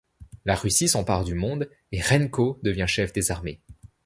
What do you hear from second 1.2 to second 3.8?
du monde et Renko devient chef des armées.